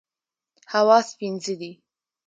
حواس 0.73 1.07
پنځه 1.19 1.53
دي. 1.61 1.71